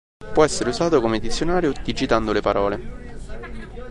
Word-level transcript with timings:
Può 0.33 0.43
essere 0.43 0.69
usato 0.71 0.99
come 0.99 1.19
dizionario 1.19 1.71
digitando 1.83 2.31
le 2.33 2.41
parole. 2.41 3.89